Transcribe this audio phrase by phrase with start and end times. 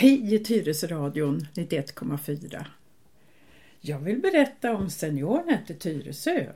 [0.00, 2.64] Hej i Tyresöradion 91,4.
[3.80, 6.52] Jag vill berätta om SeniorNet i Tyresö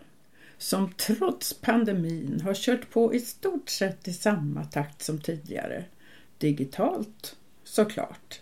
[0.58, 5.84] som trots pandemin har kört på i stort sett i samma takt som tidigare.
[6.38, 8.40] Digitalt, såklart.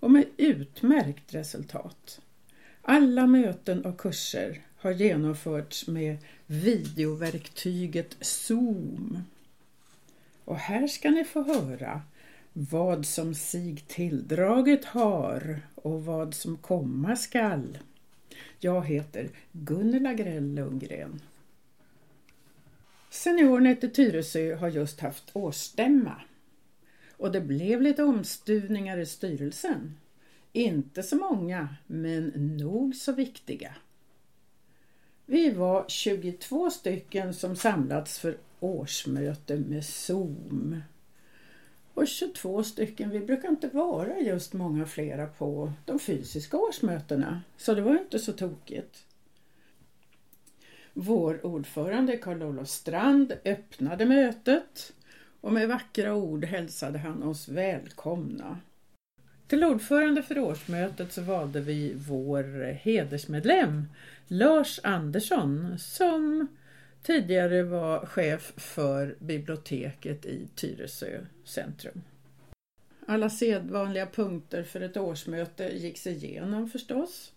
[0.00, 2.20] Och med utmärkt resultat.
[2.82, 6.16] Alla möten och kurser har genomförts med
[6.46, 9.22] videoverktyget Zoom.
[10.44, 12.02] Och här ska ni få höra
[12.58, 17.78] vad som sig tilldraget har och vad som komma skall.
[18.60, 21.22] Jag heter Gunnela Grell Lundgren.
[23.10, 26.22] Seniornet i Tyresö har just haft årsstämma
[27.16, 29.96] och det blev lite omstuvningar i styrelsen.
[30.52, 32.26] Inte så många, men
[32.58, 33.74] nog så viktiga.
[35.26, 40.82] Vi var 22 stycken som samlats för årsmöte med Zoom
[41.96, 43.10] och 22 stycken.
[43.10, 48.18] Vi brukar inte vara just många flera på de fysiska årsmötena så det var inte
[48.18, 49.04] så tokigt.
[50.92, 54.92] Vår ordförande Karl-Olof Strand öppnade mötet
[55.40, 58.60] och med vackra ord hälsade han oss välkomna.
[59.46, 63.88] Till ordförande för årsmötet så valde vi vår hedersmedlem
[64.26, 66.46] Lars Andersson som
[67.06, 72.02] tidigare var chef för biblioteket i Tyresö centrum.
[73.06, 77.32] Alla sedvanliga punkter för ett årsmöte gicks igenom förstås.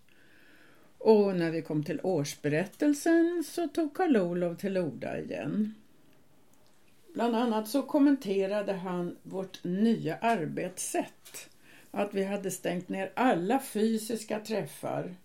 [0.97, 5.75] Och när vi kom till årsberättelsen så tog Karl-Olof till orda igen.
[7.14, 11.50] Bland annat så kommenterade han vårt nya arbetssätt.
[11.92, 15.16] Att vi hade stängt ner alla fysiska träffar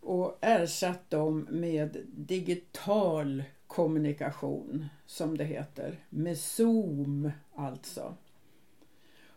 [0.00, 3.42] och ersatt dem med digital
[3.74, 8.14] kommunikation som det heter, med Zoom alltså.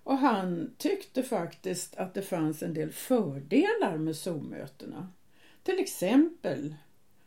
[0.03, 5.07] Och han tyckte faktiskt att det fanns en del fördelar med Zoom-mötena.
[5.63, 6.75] Till exempel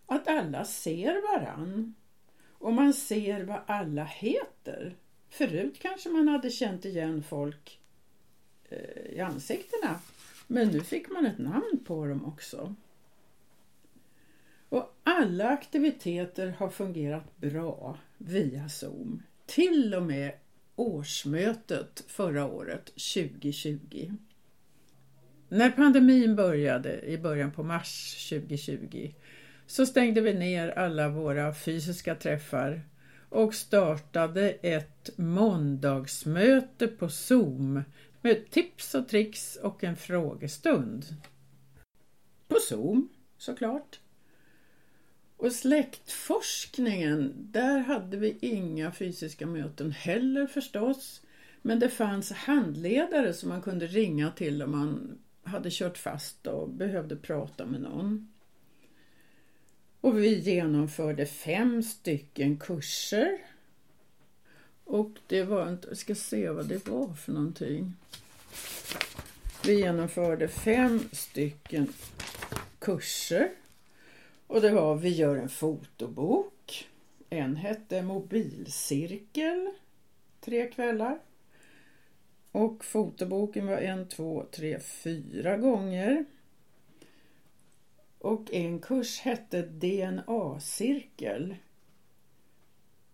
[0.06, 1.94] att alla ser varann
[2.48, 4.96] och man ser vad alla heter.
[5.28, 7.80] Förut kanske man hade känt igen folk
[8.68, 10.00] eh, i ansiktena
[10.46, 12.74] men nu fick man ett namn på dem också.
[14.70, 19.22] Och alla aktiviteter har fungerat bra via Zoom.
[19.47, 20.32] Till och med
[20.76, 24.12] årsmötet förra året 2020.
[25.48, 29.12] När pandemin började i början på mars 2020
[29.66, 32.82] så stängde vi ner alla våra fysiska träffar
[33.28, 37.82] och startade ett måndagsmöte på Zoom
[38.20, 41.04] med tips och tricks och en frågestund.
[42.48, 44.00] På Zoom såklart.
[45.40, 51.22] Och släktforskningen, där hade vi inga fysiska möten heller förstås.
[51.62, 56.68] Men det fanns handledare som man kunde ringa till om man hade kört fast och
[56.68, 58.32] behövde prata med någon.
[60.00, 63.38] Och vi genomförde fem stycken kurser.
[64.84, 67.92] Och det var inte, jag ska se vad det var för någonting.
[69.66, 71.92] Vi genomförde fem stycken
[72.78, 73.50] kurser.
[74.50, 76.88] Och det var Vi gör en fotobok.
[77.28, 79.70] En hette Mobilcirkel.
[80.40, 81.18] Tre kvällar.
[82.52, 86.24] Och fotoboken var en, två, tre, fyra gånger.
[88.18, 91.56] Och en kurs hette DNA-cirkel.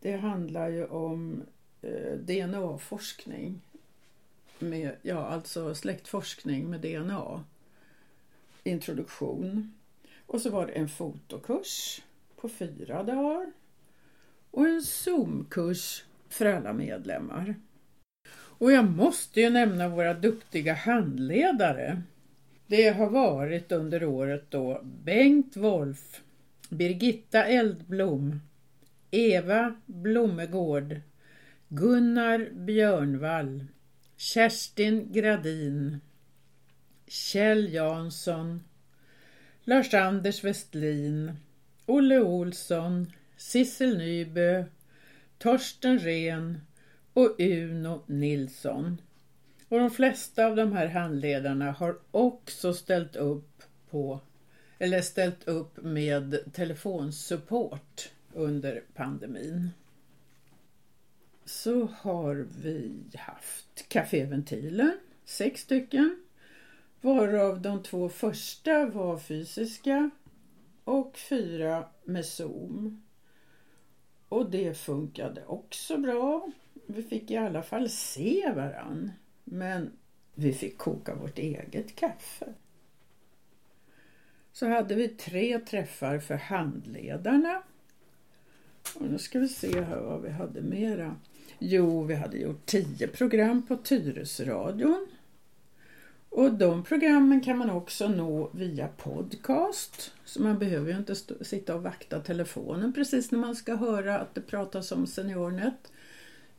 [0.00, 1.42] Det handlar ju om
[1.82, 3.60] eh, DNA-forskning.
[4.58, 7.44] Med, ja, alltså släktforskning med DNA.
[8.64, 9.72] Introduktion.
[10.26, 12.02] Och så var det en fotokurs
[12.36, 13.52] på fyra dagar
[14.50, 17.54] och en Zoomkurs för alla medlemmar.
[18.58, 22.02] Och jag måste ju nämna våra duktiga handledare.
[22.66, 26.22] Det har varit under året då Bengt Wolf,
[26.70, 28.40] Birgitta Eldblom,
[29.10, 31.00] Eva Blommegård,
[31.68, 33.64] Gunnar Björnvall,
[34.16, 36.00] Kerstin Gradin,
[37.06, 38.64] Kjell Jansson,
[39.68, 41.32] Lars-Anders Westlin,
[41.86, 44.64] Olle Olsson, Sissel Nybö,
[45.38, 46.60] Torsten Ren
[47.12, 49.00] och Uno Nilsson.
[49.68, 54.20] Och de flesta av de här handledarna har också ställt upp på
[54.78, 59.70] eller ställt upp med telefonsupport under pandemin.
[61.44, 66.25] Så har vi haft Café Ventilen, sex stycken
[67.00, 70.10] varav de två första var fysiska
[70.84, 73.02] och fyra med Zoom.
[74.28, 76.48] Och det funkade också bra.
[76.86, 79.12] Vi fick i alla fall se varann.
[79.44, 79.92] Men
[80.34, 82.46] vi fick koka vårt eget kaffe.
[84.52, 87.62] Så hade vi tre träffar för handledarna.
[88.94, 91.16] Och nu ska vi se här vad vi hade mera.
[91.58, 95.06] Jo, vi hade gjort tio program på Tyresradion.
[96.36, 100.12] Och de programmen kan man också nå via podcast.
[100.24, 104.34] Så man behöver ju inte sitta och vakta telefonen precis när man ska höra att
[104.34, 105.92] det pratas om SeniorNet.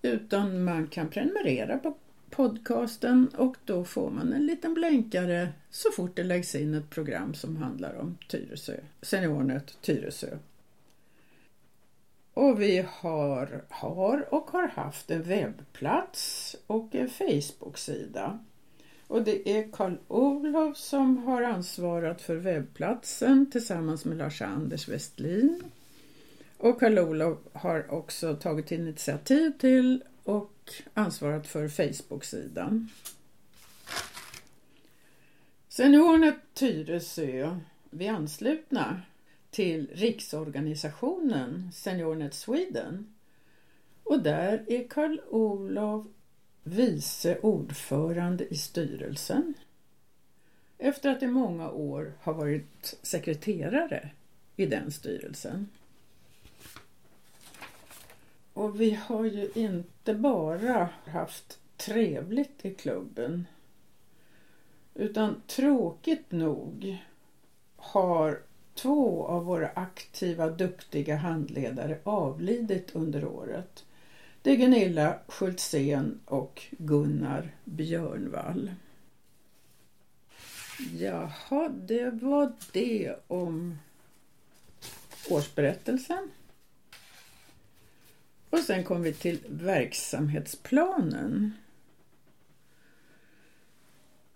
[0.02, 1.98] Utan man kan prenumerera på
[2.30, 7.34] podcasten och då får man en liten blänkare så fort det läggs in ett program
[7.34, 10.38] som handlar om Tyresö, SeniorNet Tyresö.
[12.34, 18.40] Och vi har, har och har haft en webbplats och en Facebook-sida.
[19.08, 25.64] Och det är Karl-Olof som har ansvarat för webbplatsen tillsammans med Lars-Anders Westlin.
[26.58, 32.90] Och Karl-Olof har också tagit initiativ till och ansvarat för Facebook-sidan.
[35.70, 37.58] Seniornet Tyresö,
[37.90, 39.02] vi är anslutna
[39.52, 43.14] till riksorganisationen Seniornet Sweden.
[44.04, 46.06] Och där är Karl-Olof
[46.68, 49.54] vice ordförande i styrelsen
[50.78, 54.10] efter att i många år ha varit sekreterare
[54.56, 55.70] i den styrelsen.
[58.54, 63.46] Och vi har ju inte bara haft trevligt i klubben
[64.96, 66.98] utan tråkigt nog
[67.76, 68.40] har
[68.74, 73.86] två av våra aktiva duktiga handledare avlidit under året.
[74.48, 78.72] Det är Gunilla Schultzén och Gunnar Björnvall.
[81.00, 83.80] Jaha, det var det om
[85.30, 86.32] årsberättelsen.
[88.50, 91.54] Och sen kom vi till verksamhetsplanen.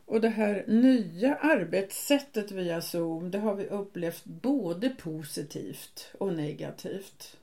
[0.06, 7.38] Och det här nya arbetssättet via Zoom, det har vi upplevt både positivt och negativt.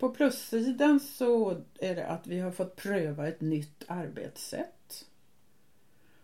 [0.00, 5.04] På plussidan så är det att vi har fått pröva ett nytt arbetssätt.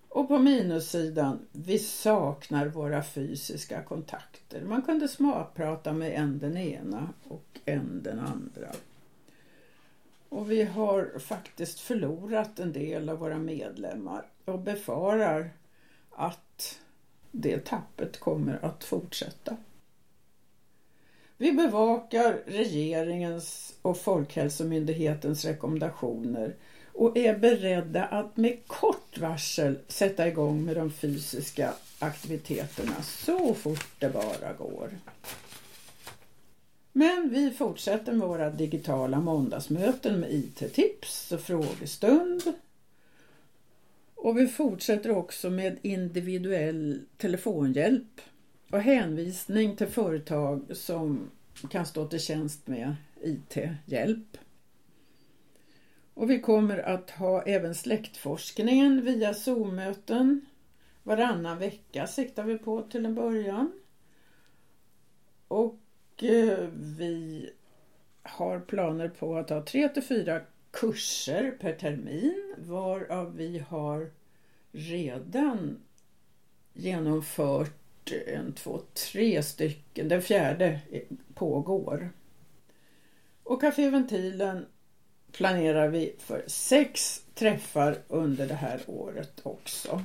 [0.09, 4.63] Och på minussidan, vi saknar våra fysiska kontakter.
[4.65, 8.73] Man kunde smakprata med en den ena och en den andra.
[10.29, 15.51] Och vi har faktiskt förlorat en del av våra medlemmar och befarar
[16.11, 16.79] att
[17.31, 19.57] det tappet kommer att fortsätta.
[21.39, 26.55] Vi bevakar regeringens och Folkhälsomyndighetens rekommendationer
[26.93, 33.87] och är beredda att med kort varsel sätta igång med de fysiska aktiviteterna så fort
[33.99, 34.91] det bara går.
[36.93, 42.43] Men vi fortsätter med våra digitala måndagsmöten med IT-tips och frågestund.
[44.15, 48.21] Och vi fortsätter också med individuell telefonhjälp
[48.71, 51.31] och hänvisning till företag som
[51.71, 54.39] kan stå till tjänst med IT-hjälp.
[56.15, 60.47] Och vi kommer att ha även släktforskningen via Zoom-möten.
[61.03, 63.73] Varannan vecka siktar vi på till en början.
[65.49, 65.81] Och
[66.23, 67.51] eh, vi
[68.23, 74.11] har planer på att ha tre till fyra kurser per termin varav vi har
[74.73, 75.83] redan
[76.73, 78.81] genomfört en, två,
[79.13, 80.09] tre stycken.
[80.09, 80.81] Den fjärde
[81.35, 82.11] pågår.
[83.43, 84.67] Och Café Ventilen
[85.33, 90.03] planerar vi för sex träffar under det här året också.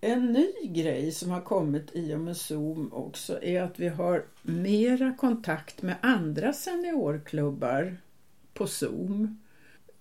[0.00, 4.24] En ny grej som har kommit i och med Zoom också är att vi har
[4.42, 7.96] mera kontakt med andra seniorklubbar
[8.54, 9.41] på Zoom.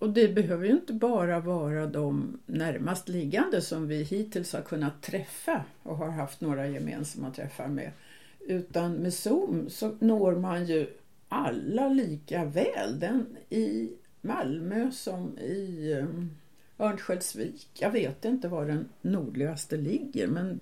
[0.02, 5.02] Och det behöver ju inte bara vara de närmast liggande som vi hittills har kunnat
[5.02, 7.92] träffa och har haft några gemensamma träffar med.
[8.40, 10.88] Utan med Zoom så når man ju
[11.30, 13.00] alla lika väl.
[13.00, 13.92] Den i
[14.22, 16.30] Malmö som i ehm,
[16.80, 17.68] Örnsköldsvik.
[17.74, 20.60] Jag vet inte var den nordligaste ligger men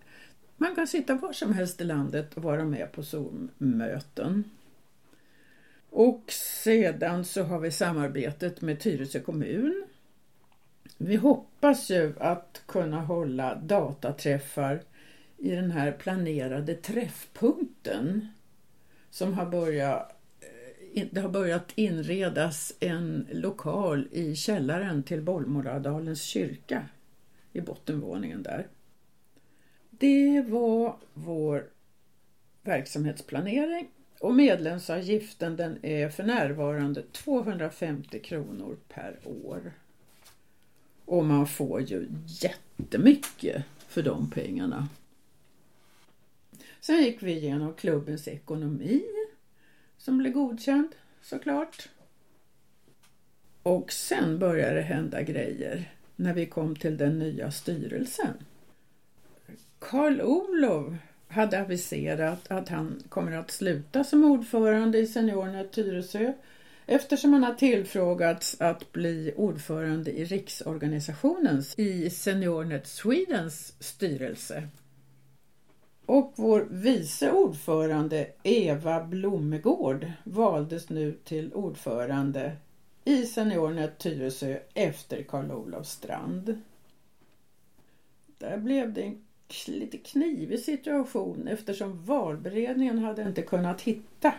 [0.58, 4.44] man kan sitta var som helst i landet och vara med på Zoom-möten.
[5.90, 6.32] Och
[6.64, 9.86] sedan så har vi samarbetet med Tyresö kommun.
[10.98, 14.84] Vi hoppas ju att kunna hålla dataträffar
[15.38, 18.28] i den här planerade träffpunkten
[19.10, 20.16] som har börjat
[20.94, 26.86] eh, det har börjat inredas en lokal i källaren till Bollmoradalens kyrka
[27.54, 28.68] i bottenvåningen där.
[29.90, 31.70] Det var vår
[32.64, 39.72] verksamhetsplanering och medlemsavgiften den är för närvarande 250 kronor per år.
[41.06, 44.88] Och man får ju jättemycket för de pengarna.
[46.80, 49.04] Sen gick vi igenom klubbens ekonomi
[49.98, 51.90] som blev godkänd såklart.
[53.64, 58.34] Och sen började det hända grejer när vi kom till den nya styrelsen.
[59.80, 60.94] Karl Olof
[61.30, 66.34] hade aviserat att han kommer att sluta som ordförande i Seniornet Tyresö
[66.86, 74.68] eftersom han har tillfrågats att bli ordförande i riksorganisationens, i Seniornet Swedens styrelse.
[76.06, 82.56] Och vår vice ordförande Eva Blomegård valdes nu till ordförande
[83.04, 86.62] i Seniornet Tyresö efter Karl-Olof Strand.
[88.38, 89.26] Där blev det en
[89.68, 94.34] lite knivig situation eftersom valberedningen hade inte kunnat hitta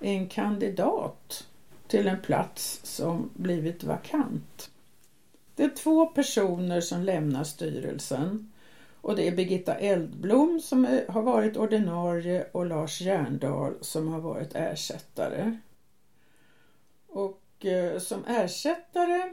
[0.00, 1.46] en kandidat
[1.86, 4.70] till en plats som blivit vakant.
[5.54, 8.50] Det är två personer som lämnar styrelsen
[9.00, 14.20] och det är Birgitta Eldblom som är, har varit ordinarie och Lars Järndal som har
[14.20, 15.58] varit ersättare.
[17.06, 19.32] Och eh, som ersättare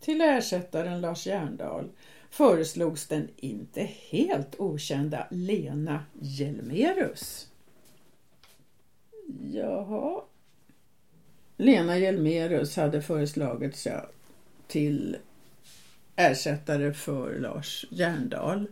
[0.00, 1.90] till ersättaren Lars Järndal
[2.32, 7.48] föreslogs den inte helt okända Lena Hjelmerus.
[9.52, 10.22] Jaha.
[11.56, 14.06] Lena Hjelmerus hade föreslagits ja,
[14.66, 15.16] till
[16.16, 18.66] ersättare för Lars Järndal.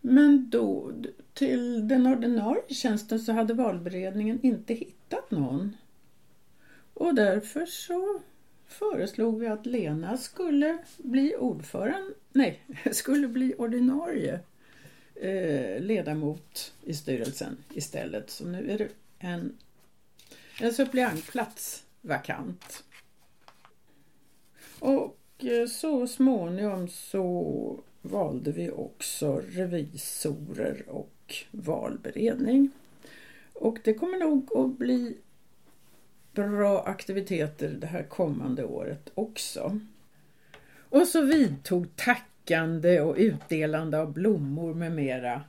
[0.00, 0.92] Men då
[1.32, 5.76] till den ordinarie tjänsten så hade valberedningen inte hittat någon.
[6.94, 8.20] Och därför så
[8.66, 12.60] föreslog vi att Lena skulle bli ordförande, nej,
[12.92, 14.40] skulle bli ordinarie
[15.14, 18.30] eh, ledamot i styrelsen istället.
[18.30, 18.88] Så nu är det
[19.18, 19.58] en,
[20.60, 22.84] en suppleantplats vakant.
[24.78, 32.70] Och eh, så småningom så valde vi också revisorer och valberedning.
[33.52, 35.16] Och det kommer nog att bli
[36.32, 39.80] bra aktiviteter det här kommande året också.
[40.94, 45.42] Och så vidtog tackande och utdelande av blommor med mera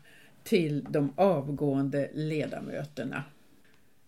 [0.44, 3.24] till de avgående ledamöterna.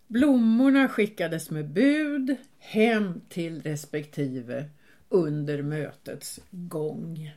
[0.08, 4.66] Blommorna skickades med bud hem till respektive
[5.10, 7.32] under mötets gång.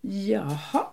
[0.00, 0.86] Jaha,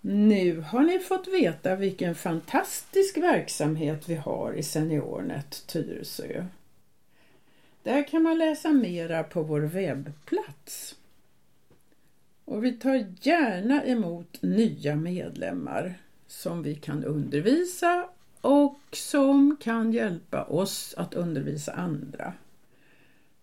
[0.00, 6.46] nu har ni fått veta vilken fantastisk verksamhet vi har i Seniornet Tyresö.
[7.82, 10.94] Där kan man läsa mera på vår webbplats.
[12.48, 15.94] Och vi tar gärna emot nya medlemmar
[16.26, 18.08] som vi kan undervisa
[18.40, 22.32] och som kan hjälpa oss att undervisa andra.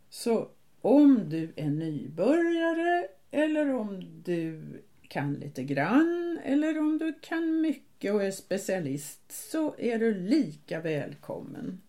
[0.09, 0.47] Så
[0.81, 4.61] om du är nybörjare eller om du
[5.07, 10.81] kan lite grann eller om du kan mycket och är specialist så är du lika
[10.81, 11.81] välkommen.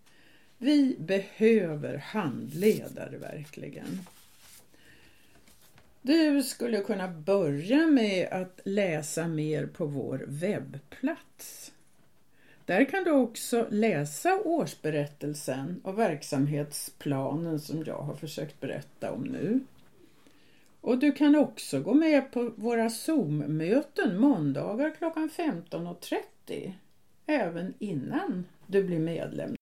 [0.59, 4.01] Vi behöver handledare verkligen.
[6.07, 11.73] Du skulle kunna börja med att läsa mer på vår webbplats.
[12.65, 19.61] Där kan du också läsa årsberättelsen och verksamhetsplanen som jag har försökt berätta om nu.
[20.81, 26.73] Och du kan också gå med på våra Zoom-möten måndagar klockan 15.30
[27.27, 29.55] även innan du blir medlem.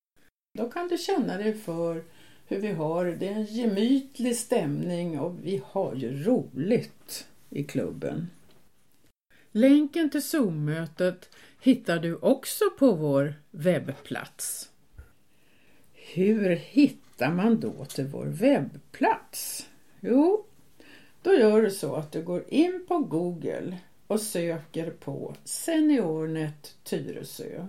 [0.58, 2.04] Då kan du känna dig för
[2.46, 3.28] hur vi har det.
[3.28, 8.30] är en gemytlig stämning och vi har ju roligt i klubben.
[9.52, 11.28] Länken till Zoom-mötet
[11.60, 14.70] hittar du också på vår webbplats.
[15.92, 19.68] Hur hittar man då till vår webbplats?
[20.00, 20.46] Jo,
[21.22, 27.66] då gör du så att du går in på Google och söker på Seniornet Tyresö.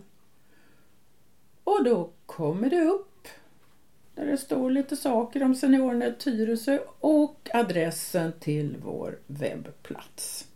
[1.63, 3.14] Och då kommer det upp
[4.15, 10.47] där det står lite saker om Seniornet Tyresö och adressen till vår webbplats.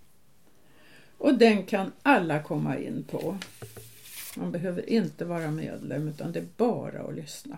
[1.18, 3.38] Och den kan alla komma in på.
[4.38, 7.58] Man behöver inte vara medlem utan det är bara att lyssna.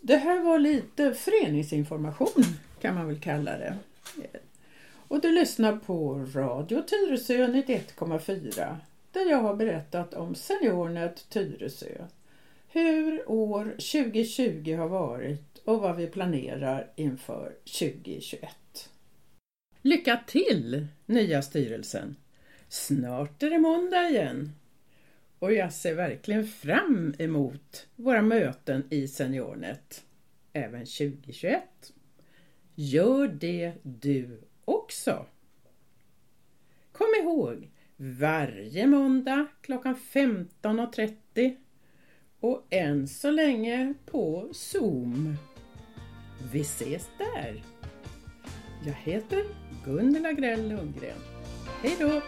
[0.00, 2.44] Det här var lite föreningsinformation
[2.80, 3.76] kan man väl kalla det.
[5.08, 8.76] Och du lyssnar på Radio Tyresö 91,4
[9.12, 12.04] där jag har berättat om Seniornet Tyresö.
[12.74, 18.50] Hur år 2020 har varit och vad vi planerar inför 2021.
[19.82, 22.16] Lycka till nya styrelsen!
[22.68, 24.52] Snart är det måndag igen
[25.38, 30.04] och jag ser verkligen fram emot våra möten i Seniornet
[30.52, 31.62] även 2021.
[32.74, 35.26] Gör det du också!
[36.92, 41.56] Kom ihåg, varje måndag klockan 15.30
[42.44, 45.36] och än så länge på Zoom.
[46.52, 47.62] Vi ses där!
[48.86, 49.44] Jag heter
[49.84, 51.18] Gunilla Grell Lundgren.
[51.82, 52.20] Hej då!